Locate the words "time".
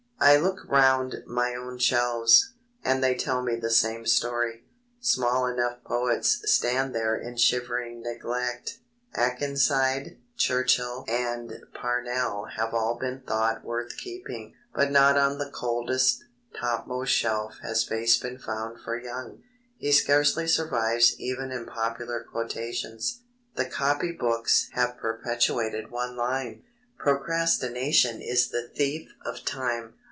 29.43-29.95